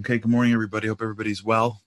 [0.00, 0.88] Okay, good morning, everybody.
[0.88, 1.82] Hope everybody's well.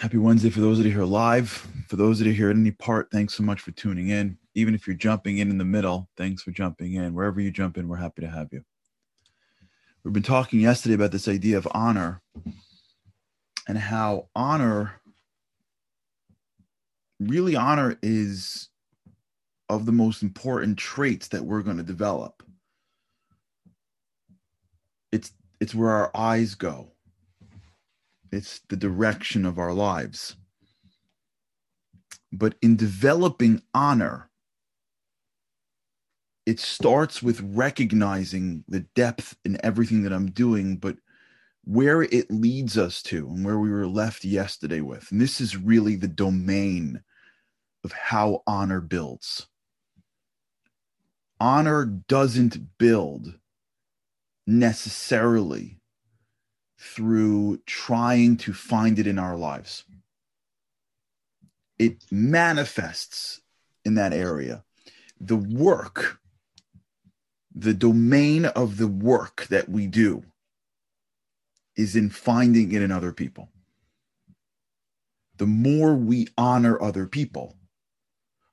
[0.00, 1.66] Happy Wednesday for those that are here live.
[1.88, 4.36] For those that are here at any part, thanks so much for tuning in.
[4.54, 7.14] Even if you're jumping in in the middle, thanks for jumping in.
[7.14, 8.62] Wherever you jump in, we're happy to have you.
[10.04, 12.20] We've been talking yesterday about this idea of honor
[13.66, 15.00] and how honor,
[17.18, 18.68] really, honor is
[19.70, 22.42] of the most important traits that we're going to develop
[25.12, 26.92] it's it's where our eyes go.
[28.32, 30.36] It's the direction of our lives.
[32.32, 34.28] But in developing honor
[36.46, 40.96] it starts with recognizing the depth in everything that i'm doing but
[41.64, 45.10] where it leads us to and where we were left yesterday with.
[45.12, 47.02] And this is really the domain
[47.84, 49.46] of how honor builds.
[51.38, 53.34] Honor doesn't build
[54.46, 55.78] necessarily
[56.78, 59.84] through trying to find it in our lives.
[61.78, 63.40] It manifests
[63.84, 64.64] in that area.
[65.20, 66.20] The work,
[67.54, 70.24] the domain of the work that we do
[71.76, 73.50] is in finding it in other people.
[75.36, 77.56] The more we honor other people,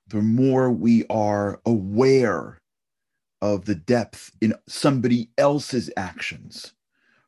[0.06, 2.58] the more we are aware
[3.40, 6.72] of the depth in somebody else's actions,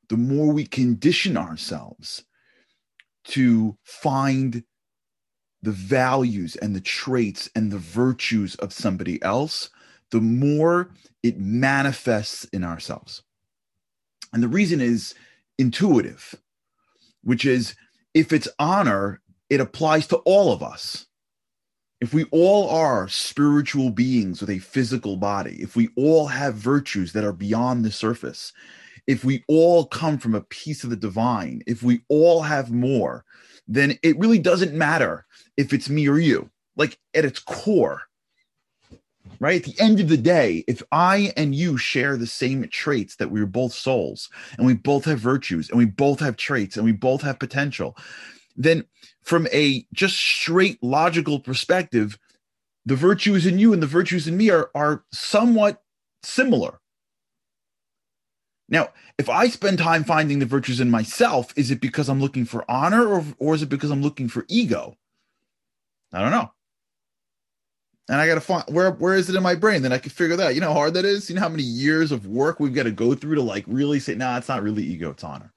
[0.08, 2.24] the more we condition ourselves
[3.24, 4.64] to find
[5.62, 9.70] the values and the traits and the virtues of somebody else,
[10.10, 10.90] the more
[11.22, 13.22] it manifests in ourselves.
[14.32, 15.14] And the reason is
[15.58, 16.34] intuitive,
[17.22, 17.74] which is
[18.14, 21.06] if it's honor, it applies to all of us
[22.00, 27.12] if we all are spiritual beings with a physical body, if we all have virtues
[27.12, 28.52] that are beyond the surface,
[29.06, 33.24] if we all come from a piece of the divine, if we all have more,
[33.68, 35.26] then it really doesn't matter
[35.56, 36.50] if it's me or you.
[36.76, 38.02] Like at its core,
[39.38, 39.60] right?
[39.60, 43.30] At the end of the day, if I and you share the same traits that
[43.30, 46.92] we're both souls and we both have virtues and we both have traits and we
[46.92, 47.96] both have potential,
[48.56, 48.84] then
[49.22, 52.18] from a just straight logical perspective,
[52.86, 55.82] the virtues in you and the virtues in me are, are somewhat
[56.22, 56.80] similar.
[58.68, 62.44] Now, if I spend time finding the virtues in myself, is it because I'm looking
[62.44, 64.96] for honor or, or is it because I'm looking for ego?
[66.12, 66.50] I don't know.
[68.08, 69.82] And I got to find where where is it in my brain?
[69.82, 70.54] Then I can figure that out.
[70.54, 71.28] You know how hard that is?
[71.28, 74.00] You know how many years of work we've got to go through to like really
[74.00, 75.52] say, nah, it's not really ego, it's honor.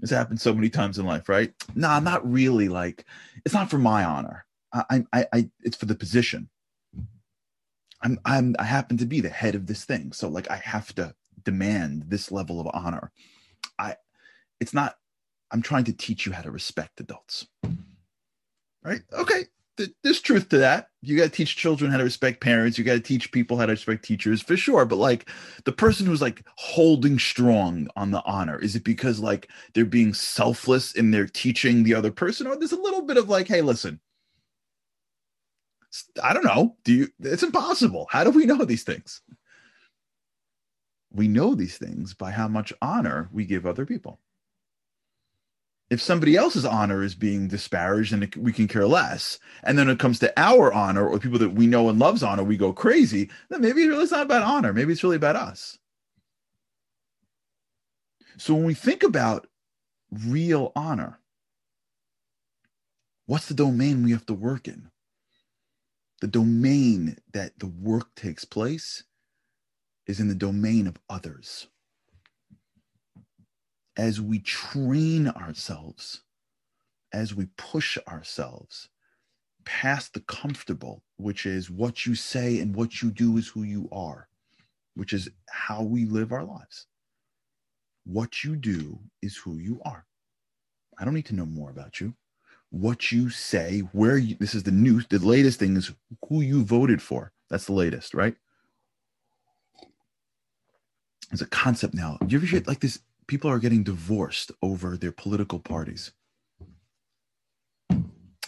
[0.00, 1.52] This happened so many times in life, right?
[1.74, 2.68] Nah, not really.
[2.68, 3.04] Like,
[3.44, 4.46] it's not for my honor.
[4.72, 6.48] I, I, I, it's for the position.
[8.02, 10.94] I'm, I'm, I happen to be the head of this thing, so like, I have
[10.94, 13.12] to demand this level of honor.
[13.78, 13.96] I,
[14.58, 14.96] it's not.
[15.50, 17.46] I'm trying to teach you how to respect adults.
[18.82, 19.02] Right?
[19.12, 19.46] Okay,
[20.02, 20.88] there's truth to that.
[21.02, 22.78] You got to teach children how to respect parents.
[22.78, 24.84] You got to teach people how to respect teachers for sure.
[24.84, 25.28] But like
[25.64, 30.14] the person who's like holding strong on the honor, is it because like they're being
[30.14, 32.46] selfless in their teaching the other person?
[32.46, 34.00] Or there's a little bit of like, hey, listen,
[36.22, 36.76] I don't know.
[36.84, 38.06] Do you, it's impossible.
[38.10, 39.22] How do we know these things?
[41.12, 44.20] We know these things by how much honor we give other people
[45.90, 49.40] if somebody else's honor is being disparaged and we can care less.
[49.64, 52.44] And then it comes to our honor or people that we know and loves honor
[52.44, 54.72] we go crazy then maybe really it's not about honor.
[54.72, 55.78] Maybe it's really about us.
[58.38, 59.48] So when we think about
[60.10, 61.18] real honor
[63.26, 64.90] what's the domain we have to work in?
[66.20, 69.04] The domain that the work takes place
[70.06, 71.68] is in the domain of others
[73.96, 76.22] as we train ourselves,
[77.12, 78.88] as we push ourselves
[79.64, 83.88] past the comfortable, which is what you say and what you do is who you
[83.92, 84.28] are,
[84.94, 86.86] which is how we live our lives.
[88.04, 90.06] What you do is who you are.
[90.98, 92.14] I don't need to know more about you.
[92.70, 95.92] What you say, where you, this is the new, the latest thing is
[96.28, 97.32] who you voted for.
[97.48, 98.36] That's the latest, right?
[101.30, 102.18] There's a concept now.
[102.20, 106.10] Do you ever hear like this people are getting divorced over their political parties.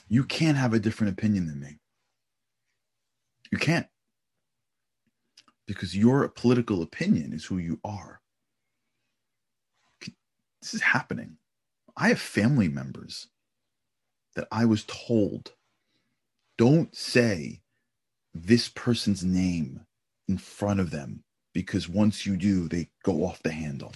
[0.09, 1.79] You can't have a different opinion than me.
[3.53, 3.87] You can't.
[5.69, 8.23] Because your political opinion is who you are.
[10.61, 11.37] This is happening.
[11.97, 13.29] I have family members
[14.35, 15.53] that I was told
[16.59, 17.61] don't say
[18.35, 19.87] this person's name
[20.27, 21.23] in front of them
[21.55, 23.93] because once you do, they go off the handle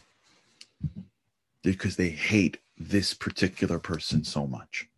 [1.72, 4.88] because they hate this particular person so much.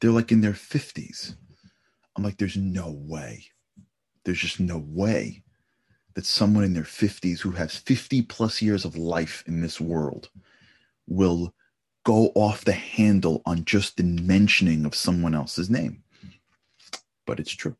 [0.00, 1.36] They're like in their 50s.
[2.16, 3.44] I'm like, there's no way.
[4.24, 5.42] There's just no way
[6.14, 10.28] that someone in their 50s who has 50 plus years of life in this world
[11.06, 11.54] will
[12.04, 16.02] go off the handle on just the mentioning of someone else's name.
[17.26, 17.76] But it's true.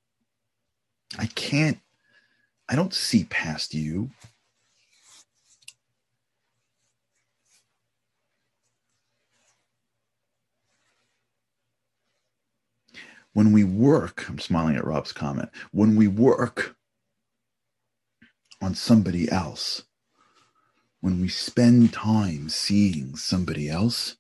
[1.19, 1.79] I can't,
[2.69, 4.11] I don't see past you.
[13.33, 15.49] When we work, I'm smiling at Rob's comment.
[15.71, 16.77] When we work
[18.61, 19.85] on somebody else,
[21.01, 24.17] when we spend time seeing somebody else,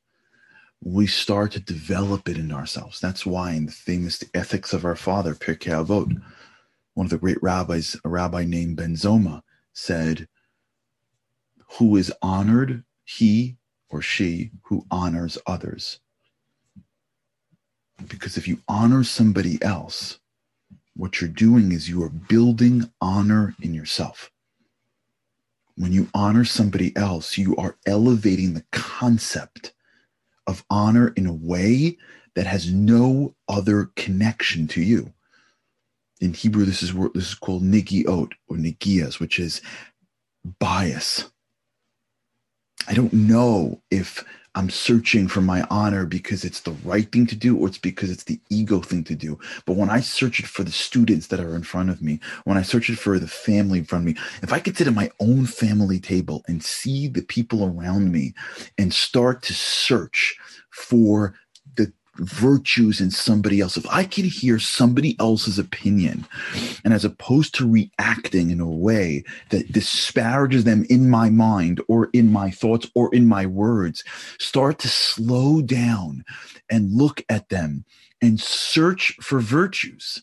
[0.82, 2.98] we start to develop it in ourselves.
[2.98, 6.20] That's why in the famous Ethics of Our Father, Pirkei Avot,
[6.94, 9.42] one of the great rabbis, a rabbi named Ben Zoma,
[9.72, 10.26] said,
[11.78, 16.00] Who is honored, he or she who honors others.
[18.08, 20.18] Because if you honor somebody else,
[20.94, 24.30] what you're doing is you are building honor in yourself
[25.76, 29.72] when you honor somebody else, you are elevating the concept
[30.46, 31.96] of honor in a way
[32.34, 35.12] that has no other connection to you.
[36.20, 39.60] In Hebrew, this is this is called nigiot or nigias, which is
[40.58, 41.30] bias.
[42.86, 47.36] I don't know if I'm searching for my honor because it's the right thing to
[47.36, 49.38] do or it's because it's the ego thing to do.
[49.64, 52.58] But when I search it for the students that are in front of me, when
[52.58, 54.94] I search it for the family in front of me, if I could sit at
[54.94, 58.34] my own family table and see the people around me
[58.76, 60.36] and start to search
[60.70, 61.34] for
[62.16, 63.76] virtues in somebody else.
[63.76, 66.26] If I can hear somebody else's opinion,
[66.84, 72.10] and as opposed to reacting in a way that disparages them in my mind or
[72.12, 74.04] in my thoughts or in my words,
[74.38, 76.24] start to slow down
[76.70, 77.84] and look at them
[78.20, 80.22] and search for virtues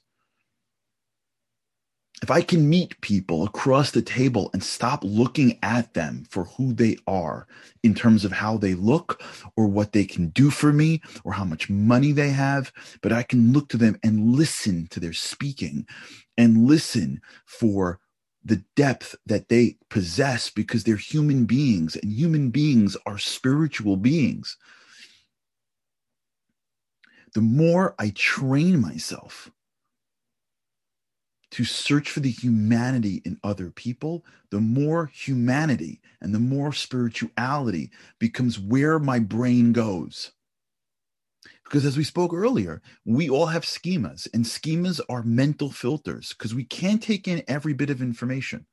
[2.21, 6.73] if I can meet people across the table and stop looking at them for who
[6.73, 7.47] they are
[7.83, 9.21] in terms of how they look
[9.55, 12.71] or what they can do for me or how much money they have,
[13.01, 15.85] but I can look to them and listen to their speaking
[16.37, 17.99] and listen for
[18.43, 24.57] the depth that they possess because they're human beings and human beings are spiritual beings.
[27.33, 29.51] The more I train myself
[31.51, 37.89] to search for the humanity in other people, the more humanity and the more spirituality
[38.19, 40.31] becomes where my brain goes.
[41.63, 46.55] Because as we spoke earlier, we all have schemas, and schemas are mental filters because
[46.55, 48.65] we can't take in every bit of information.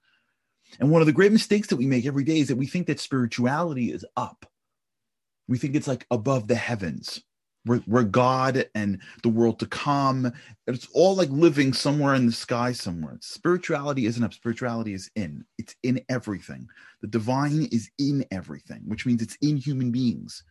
[0.81, 2.87] And one of the great mistakes that we make every day is that we think
[2.87, 4.47] that spirituality is up.
[5.47, 7.23] We think it's like above the heavens
[7.67, 10.33] we're, we're God and the world to come.
[10.67, 13.19] It's all like living somewhere in the sky somewhere.
[13.21, 14.33] Spirituality isn't up.
[14.33, 15.45] Spirituality is in.
[15.59, 16.69] It's in everything.
[17.03, 20.45] The divine is in everything, which means it's in human beings.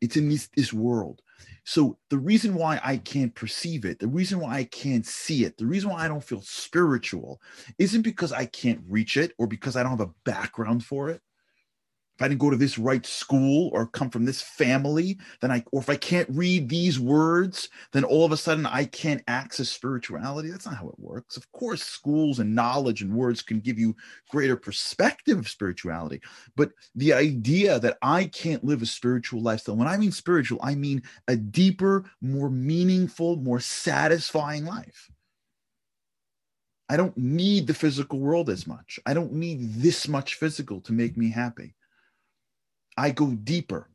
[0.00, 1.22] It's in this, this world.
[1.64, 5.56] So the reason why I can't perceive it, the reason why I can't see it,
[5.58, 7.40] the reason why I don't feel spiritual
[7.78, 11.20] isn't because I can't reach it or because I don't have a background for it
[12.18, 15.62] if I didn't go to this right school or come from this family, then I,
[15.70, 19.68] or if I can't read these words, then all of a sudden I can't access
[19.68, 20.50] spirituality.
[20.50, 21.36] That's not how it works.
[21.36, 23.94] Of course, schools and knowledge and words can give you
[24.30, 26.20] greater perspective of spirituality.
[26.56, 30.74] But the idea that I can't live a spiritual lifestyle, when I mean spiritual, I
[30.74, 35.08] mean a deeper, more meaningful, more satisfying life.
[36.88, 38.98] I don't need the physical world as much.
[39.06, 41.76] I don't need this much physical to make me happy.
[42.98, 43.88] I go deeper.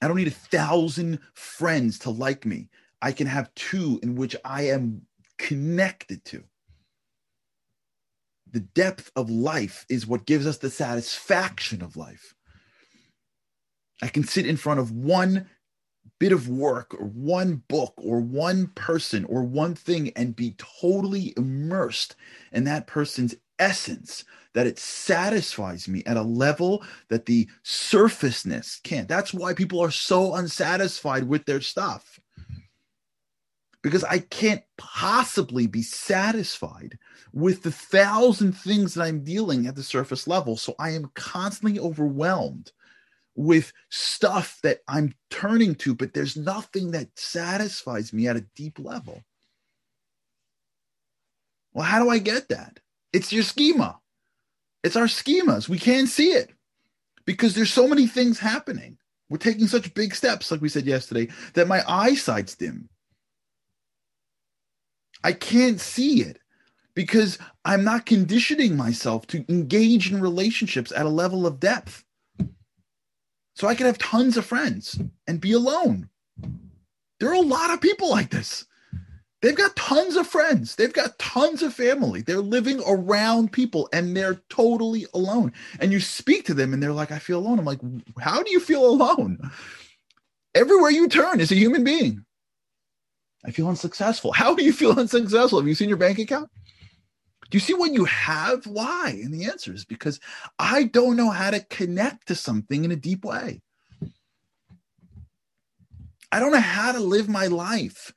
[0.00, 2.68] I don't need a thousand friends to like me.
[3.02, 5.02] I can have two in which I am
[5.38, 6.44] connected to.
[8.52, 12.34] The depth of life is what gives us the satisfaction of life.
[14.02, 15.48] I can sit in front of one
[16.20, 21.34] bit of work or one book or one person or one thing and be totally
[21.36, 22.16] immersed
[22.52, 29.08] in that person's essence that it satisfies me at a level that the surfaceness can't.
[29.08, 32.20] That's why people are so unsatisfied with their stuff.
[32.40, 32.60] Mm-hmm.
[33.82, 36.98] Because I can't possibly be satisfied
[37.32, 40.56] with the thousand things that I'm dealing at the surface level.
[40.56, 42.70] So I am constantly overwhelmed
[43.34, 48.78] with stuff that I'm turning to, but there's nothing that satisfies me at a deep
[48.78, 49.24] level.
[51.72, 52.78] Well, how do I get that?
[53.14, 54.00] It's your schema.
[54.82, 55.68] It's our schemas.
[55.68, 56.50] We can't see it
[57.24, 58.98] because there's so many things happening.
[59.30, 62.88] We're taking such big steps, like we said yesterday, that my eyesight's dim.
[65.22, 66.40] I can't see it
[66.94, 72.04] because I'm not conditioning myself to engage in relationships at a level of depth.
[73.54, 76.08] So I can have tons of friends and be alone.
[77.20, 78.66] There are a lot of people like this.
[79.44, 80.74] They've got tons of friends.
[80.74, 82.22] They've got tons of family.
[82.22, 85.52] They're living around people and they're totally alone.
[85.80, 87.58] And you speak to them and they're like, I feel alone.
[87.58, 87.80] I'm like,
[88.18, 89.38] how do you feel alone?
[90.54, 92.24] Everywhere you turn is a human being.
[93.44, 94.32] I feel unsuccessful.
[94.32, 95.58] How do you feel unsuccessful?
[95.58, 96.48] Have you seen your bank account?
[97.50, 98.66] Do you see what you have?
[98.66, 99.10] Why?
[99.22, 100.20] And the answer is because
[100.58, 103.60] I don't know how to connect to something in a deep way.
[106.32, 108.10] I don't know how to live my life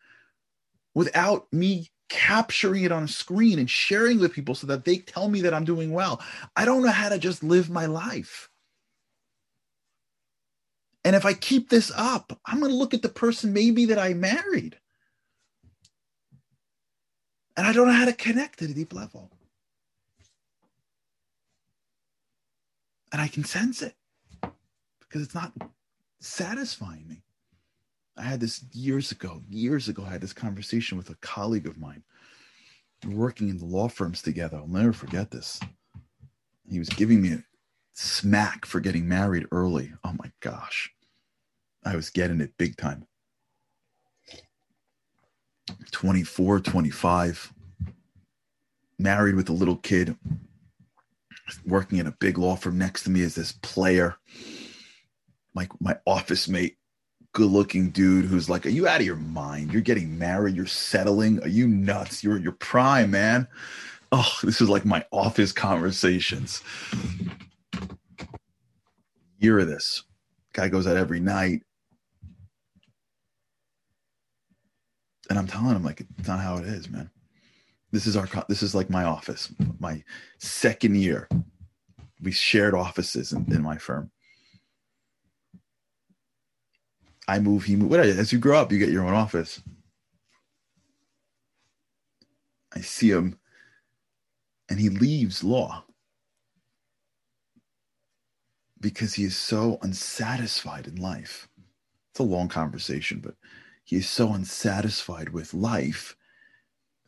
[0.98, 5.30] without me capturing it on a screen and sharing with people so that they tell
[5.30, 6.20] me that I'm doing well.
[6.56, 8.50] I don't know how to just live my life.
[11.06, 14.00] And if I keep this up, I'm going to look at the person maybe that
[14.00, 14.80] I married
[17.56, 19.30] and I don't know how to connect at a deep level.
[23.14, 23.94] And I can sense it
[25.00, 25.54] because it's not
[26.20, 27.22] satisfying me.
[28.18, 31.78] I had this years ago, years ago, I had this conversation with a colleague of
[31.78, 32.04] mine
[33.06, 34.58] working in the law firms together.
[34.58, 35.60] I'll never forget this.
[36.70, 37.44] He was giving me a
[37.94, 39.94] smack for getting married early.
[40.04, 40.92] Oh my gosh.
[41.86, 43.06] I was getting it big time.
[45.92, 47.54] 24, 25,
[48.98, 50.18] married with a little kid,
[51.66, 54.16] working in a big law firm next to me is this player,
[55.54, 56.78] my, my office mate,
[57.34, 59.72] good looking dude who's like, Are you out of your mind?
[59.72, 61.42] You're getting married, you're settling.
[61.44, 62.24] Are you nuts?
[62.24, 63.48] You're your prime, man.
[64.12, 66.64] Oh, this is like my office conversations.
[69.40, 70.04] Year of this.
[70.54, 71.62] Guy goes out every night,
[75.30, 77.10] and I'm telling him like it's not how it is, man.
[77.92, 80.04] This is our this is like my office, my
[80.40, 81.30] second year.
[82.22, 84.10] We shared offices in, in my firm.
[87.28, 87.90] I move, he move.
[87.90, 88.20] Whatever.
[88.20, 89.62] As you grow up, you get your own office.
[92.74, 93.38] I see him,
[94.70, 95.84] and he leaves law
[98.80, 101.48] because he is so unsatisfied in life.
[102.12, 103.36] It's a long conversation, but
[103.84, 106.16] he is so unsatisfied with life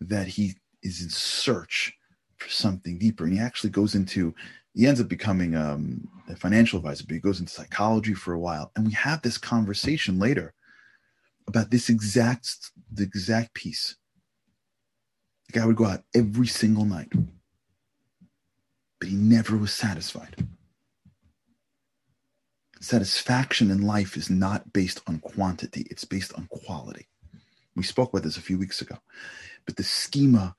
[0.02, 1.94] that he is in search
[2.38, 3.26] for something deeper.
[3.26, 4.34] And he actually goes into,
[4.74, 8.40] he ends up becoming um, a financial advisor, but he goes into psychology for a
[8.40, 8.72] while.
[8.76, 10.54] And we have this conversation later
[11.48, 13.96] about this exact, the exact piece.
[15.48, 17.12] The guy would go out every single night,
[19.00, 20.48] but he never was satisfied.
[22.80, 27.08] Satisfaction in life is not based on quantity, it's based on quality.
[27.76, 28.98] We spoke about this a few weeks ago.
[29.66, 30.56] But the schema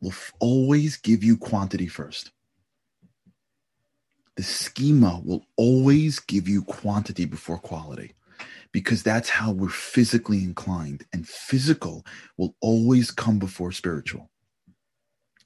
[0.00, 2.32] will f- always give you quantity first.
[4.36, 8.14] The schema will always give you quantity before quality
[8.72, 11.04] because that's how we're physically inclined.
[11.12, 12.04] And physical
[12.38, 14.30] will always come before spiritual.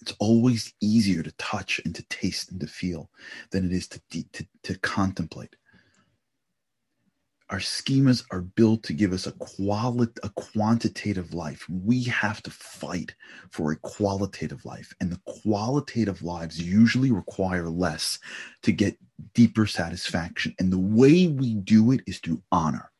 [0.00, 3.10] It's always easier to touch and to taste and to feel
[3.50, 5.56] than it is to, to, to contemplate
[7.48, 11.68] our schemas are built to give us a quali- a quantitative life.
[11.68, 13.14] We have to fight
[13.50, 18.18] for a qualitative life, and the qualitative lives usually require less
[18.62, 18.98] to get
[19.34, 20.54] deeper satisfaction.
[20.58, 22.90] And the way we do it is through honor.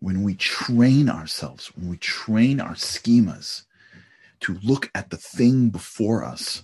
[0.00, 3.64] When we train ourselves, when we train our schemas
[4.40, 6.62] to look at the thing before us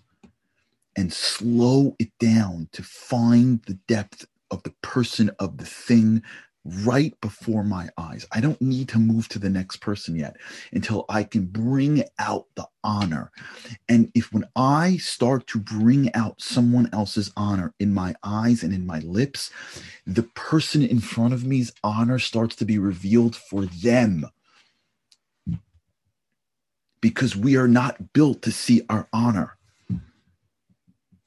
[0.96, 6.22] and slow it down to find the depth of the person of the thing
[6.64, 8.26] right before my eyes.
[8.32, 10.36] I don't need to move to the next person yet
[10.72, 13.30] until I can bring out the honor.
[13.88, 18.72] And if when I start to bring out someone else's honor in my eyes and
[18.72, 19.50] in my lips,
[20.06, 24.26] the person in front of me's honor starts to be revealed for them.
[27.02, 29.58] Because we are not built to see our honor.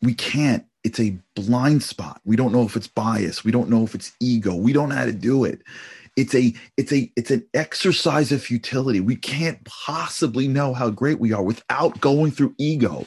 [0.02, 2.22] We can't it's a blind spot.
[2.26, 3.44] We don't know if it's bias.
[3.44, 4.56] We don't know if it's ego.
[4.56, 5.62] We don't know how to do it.
[6.16, 9.02] It's a it's a it's an exercise of futility.
[9.02, 13.06] We can't possibly know how great we are without going through ego.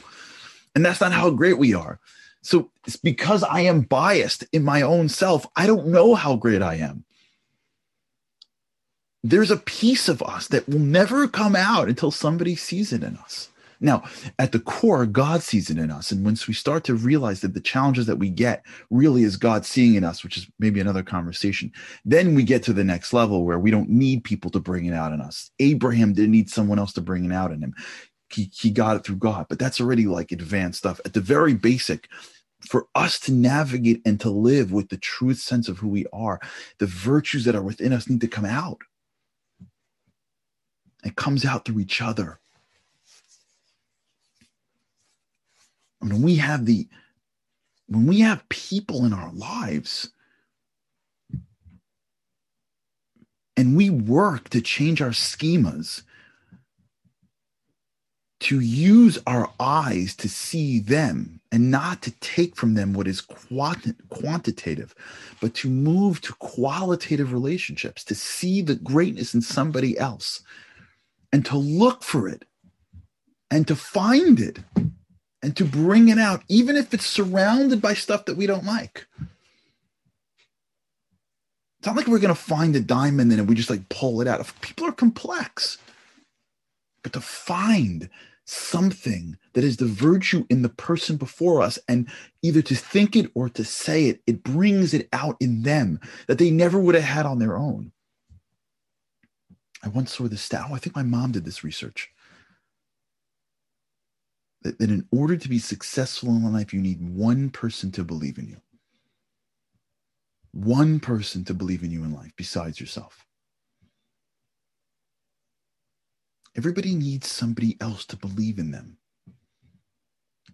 [0.75, 1.99] And that's not how great we are.
[2.43, 5.47] So it's because I am biased in my own self.
[5.55, 7.05] I don't know how great I am.
[9.23, 13.17] there's a piece of us that will never come out until somebody sees it in
[13.17, 13.49] us.
[13.81, 14.03] Now,
[14.37, 16.11] at the core, God sees it in us.
[16.11, 19.65] And once we start to realize that the challenges that we get really is God
[19.65, 21.71] seeing in us, which is maybe another conversation,
[22.05, 24.93] then we get to the next level where we don't need people to bring it
[24.93, 25.49] out in us.
[25.59, 27.73] Abraham didn't need someone else to bring it out in him.
[28.29, 31.01] He, he got it through God, but that's already like advanced stuff.
[31.03, 32.07] At the very basic,
[32.69, 36.39] for us to navigate and to live with the truth sense of who we are,
[36.77, 38.79] the virtues that are within us need to come out.
[41.03, 42.39] It comes out through each other.
[46.01, 46.87] I mean, we have the
[47.87, 50.09] when we have people in our lives
[53.57, 56.03] and we work to change our schemas
[58.41, 63.21] to use our eyes to see them and not to take from them what is
[63.21, 64.95] quant- quantitative,
[65.39, 70.41] but to move to qualitative relationships, to see the greatness in somebody else
[71.31, 72.45] and to look for it
[73.51, 74.57] and to find it
[75.41, 79.07] and to bring it out, even if it's surrounded by stuff that we don't like.
[81.79, 84.27] It's not like we're going to find a diamond and we just like pull it
[84.27, 84.45] out.
[84.61, 85.79] People are complex.
[87.01, 88.07] But to find
[88.45, 92.07] something that is the virtue in the person before us and
[92.43, 96.37] either to think it or to say it, it brings it out in them that
[96.37, 97.91] they never would have had on their own.
[99.83, 100.65] I once saw this stat.
[100.69, 102.11] Oh, I think my mom did this research
[104.63, 108.37] that, that in order to be successful in life, you need one person to believe
[108.37, 108.57] in you.
[110.51, 113.25] One person to believe in you in life besides yourself.
[116.55, 118.97] Everybody needs somebody else to believe in them.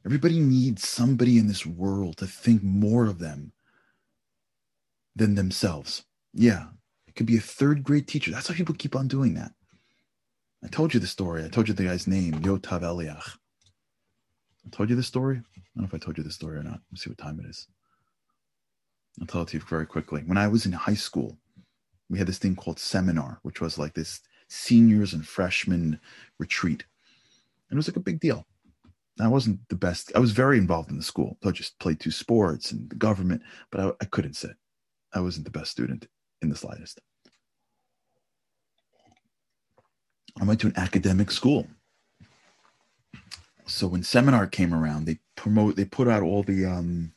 [0.06, 3.52] Everybody needs somebody in this world to think more of them
[5.16, 6.06] than themselves.
[6.34, 6.68] Yeah,
[7.08, 8.32] it could be a third grade teacher.
[8.32, 9.52] That's why people keep on doing that.
[10.64, 11.44] I told you the story.
[11.44, 13.38] I told you the guy's name, Yotav Eliach.
[14.72, 15.38] Told you this story.
[15.38, 16.82] I don't know if I told you this story or not.
[16.92, 17.68] Let's see what time it is.
[19.20, 20.22] I'll tell it to you very quickly.
[20.26, 21.38] When I was in high school,
[22.10, 26.00] we had this thing called seminar, which was like this seniors and freshmen
[26.40, 26.86] retreat.
[27.70, 28.46] And it was like a big deal.
[29.20, 30.12] I wasn't the best.
[30.16, 31.38] I was very involved in the school.
[31.44, 34.56] I just played two sports and the government, but I, I couldn't sit.
[35.14, 36.08] I wasn't the best student
[36.42, 37.02] in the slightest.
[40.40, 41.68] I went to an academic school
[43.68, 47.14] so when seminar came around, they promote, they put out all the, um,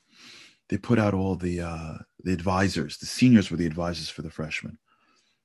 [0.70, 2.96] they put out all the uh, the advisors.
[2.96, 4.78] The seniors were the advisors for the freshmen,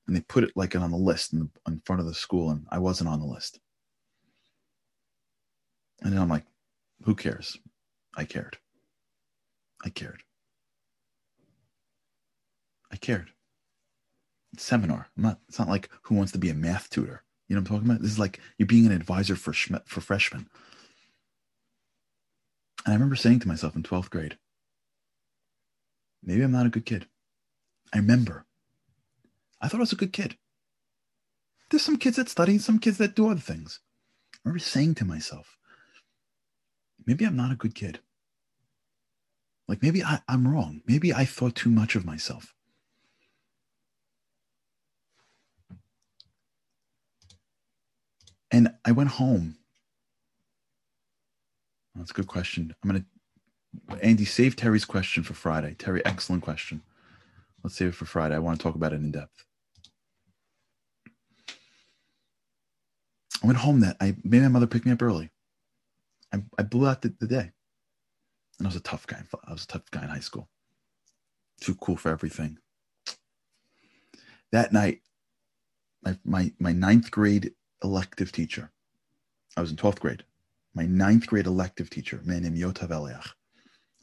[0.06, 2.50] and they put it like on the list in, the, in front of the school,
[2.50, 3.58] and I wasn't on the list.
[6.02, 6.44] And then I'm like,
[7.02, 7.58] who cares?
[8.16, 8.56] I cared.
[9.84, 10.22] I cared.
[12.92, 13.30] I cared.
[14.52, 15.08] It's seminar.
[15.16, 15.40] I'm not.
[15.48, 17.24] It's not like who wants to be a math tutor.
[17.48, 18.02] You know what I'm talking about?
[18.02, 20.48] This is like you're being an advisor for for freshmen.
[22.86, 24.38] And I remember saying to myself in 12th grade,
[26.22, 27.08] maybe I'm not a good kid.
[27.92, 28.46] I remember.
[29.60, 30.36] I thought I was a good kid.
[31.68, 33.80] There's some kids that study, some kids that do other things.
[34.34, 35.58] I remember saying to myself,
[37.04, 37.98] maybe I'm not a good kid.
[39.66, 40.82] Like maybe I, am wrong.
[40.86, 42.54] Maybe I thought too much of myself.
[48.52, 49.56] And I went home
[51.96, 52.74] that's a good question.
[52.82, 53.04] I'm gonna
[54.02, 55.74] Andy save Terry's question for Friday.
[55.78, 56.82] Terry, excellent question.
[57.62, 58.34] Let's save it for Friday.
[58.34, 59.44] I want to talk about it in depth.
[63.42, 65.30] I went home that I made my mother pick me up early.
[66.32, 67.52] I, I blew out the, the day.
[68.58, 69.22] And I was a tough guy.
[69.46, 70.48] I was a tough guy in high school.
[71.60, 72.58] Too cool for everything.
[74.52, 75.00] That night,
[76.02, 78.70] my, my, my ninth grade elective teacher,
[79.56, 80.24] I was in 12th grade
[80.76, 83.30] my ninth grade elective teacher, a man named Yotav Eliach,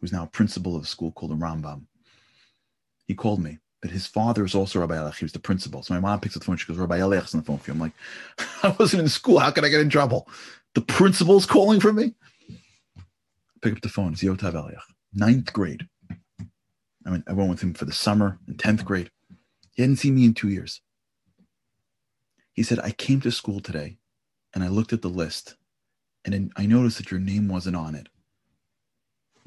[0.02, 1.86] who's now principal of a school called the Rambam.
[3.06, 5.18] He called me, but his father is also Rabbi Eliach.
[5.18, 5.84] He was the principal.
[5.84, 6.58] So my mom picks up the phone.
[6.58, 7.76] She goes, Rabbi Eliach's on the phone for you.
[7.76, 7.94] I'm like,
[8.64, 9.38] I wasn't in school.
[9.38, 10.28] How could I get in trouble?
[10.74, 12.16] The principal's calling for me?
[13.62, 14.14] Pick up the phone.
[14.14, 14.82] It's Yotav Eliach,
[15.14, 15.88] ninth grade.
[17.06, 19.12] I mean, I went with him for the summer in 10th grade.
[19.74, 20.82] He hadn't seen me in two years.
[22.54, 23.98] He said, I came to school today
[24.56, 25.56] and I looked at the list
[26.26, 28.08] and I noticed that your name wasn't on it.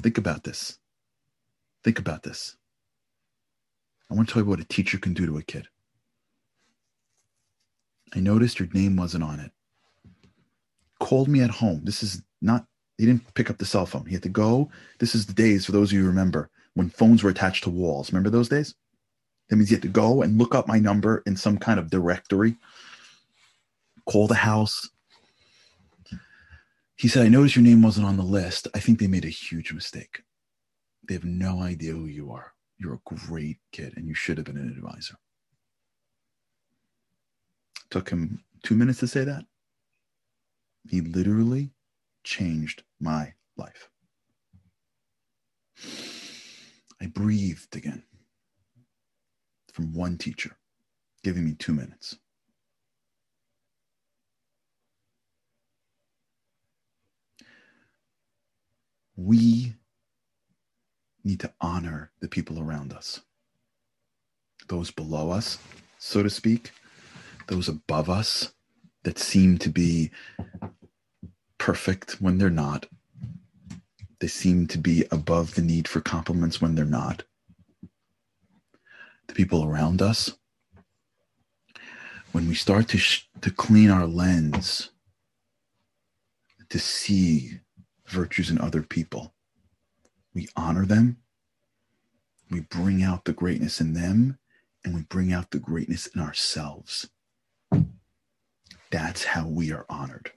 [0.02, 0.78] Think about this.
[1.82, 2.56] Think about this.
[4.10, 5.68] I want to tell you what a teacher can do to a kid.
[8.14, 9.50] I noticed your name wasn't on it.
[11.00, 11.82] Called me at home.
[11.84, 12.66] This is not,
[12.98, 14.06] he didn't pick up the cell phone.
[14.06, 14.70] He had to go.
[14.98, 18.12] This is the days, for those of you remember, when phones were attached to walls.
[18.12, 18.74] Remember those days?
[19.48, 21.90] That means you had to go and look up my number in some kind of
[21.90, 22.56] directory,
[24.06, 24.90] call the house.
[26.96, 28.68] He said, I noticed your name wasn't on the list.
[28.74, 30.22] I think they made a huge mistake.
[31.06, 32.54] They have no idea who you are.
[32.78, 35.16] You're a great kid and you should have been an advisor.
[37.90, 39.44] Took him two minutes to say that.
[40.88, 41.70] He literally
[42.24, 43.90] changed my life.
[47.00, 48.02] I breathed again
[49.72, 50.56] from one teacher,
[51.22, 52.16] giving me two minutes.
[59.16, 59.74] We
[61.24, 63.20] need to honor the people around us,
[64.68, 65.58] those below us,
[65.98, 66.70] so to speak,
[67.48, 68.52] those above us
[69.04, 70.10] that seem to be
[71.58, 72.86] perfect when they're not.
[74.20, 77.24] They seem to be above the need for compliments when they're not.
[79.28, 80.36] The people around us,
[82.32, 84.90] when we start to, sh- to clean our lens,
[86.68, 87.60] to see
[88.08, 89.34] virtues in other people,
[90.34, 91.18] we honor them,
[92.50, 94.38] we bring out the greatness in them,
[94.84, 97.08] and we bring out the greatness in ourselves.
[98.90, 100.32] That's how we are honored.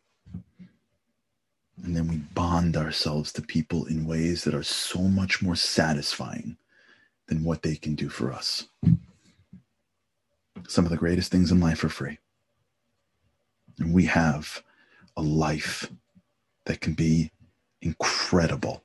[1.83, 6.57] And then we bond ourselves to people in ways that are so much more satisfying
[7.27, 8.67] than what they can do for us.
[10.67, 12.17] Some of the greatest things in life are free.
[13.79, 14.61] And we have
[15.15, 15.89] a life
[16.65, 17.31] that can be
[17.81, 18.83] incredible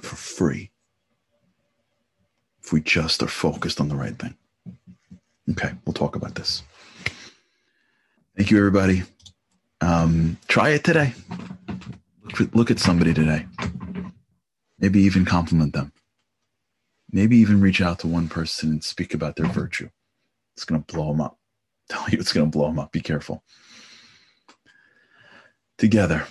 [0.00, 0.70] for free
[2.62, 4.34] if we just are focused on the right thing.
[5.50, 6.62] Okay, we'll talk about this.
[8.36, 9.02] Thank you, everybody.
[9.80, 11.14] Um, try it today.
[12.38, 13.46] Look, look at somebody today.
[14.78, 15.92] Maybe even compliment them.
[17.12, 19.90] Maybe even reach out to one person and speak about their virtue.
[20.54, 21.38] It's going to blow them up.
[21.88, 22.92] tell you, it's going to blow them up.
[22.92, 23.42] Be careful.
[25.76, 26.26] Together,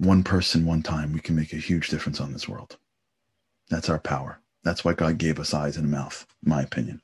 [0.00, 2.78] one person, one time, we can make a huge difference on this world.
[3.68, 4.40] That's our power.
[4.64, 7.02] That's why God gave us eyes and a mouth, my opinion,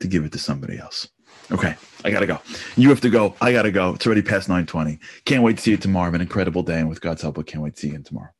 [0.00, 1.08] to give it to somebody else.
[1.52, 2.40] Okay, I gotta go.
[2.76, 3.34] You have to go.
[3.40, 3.94] I gotta go.
[3.94, 4.98] It's already past 9:20.
[5.24, 6.06] Can't wait to see you tomorrow.
[6.06, 8.30] Have an incredible day, and with God's help, I can't wait to see you tomorrow.